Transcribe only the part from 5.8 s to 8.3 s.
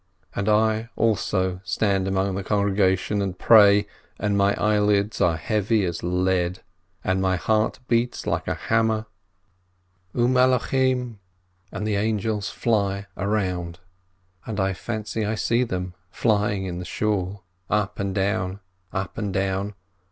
as lead, and my heart beats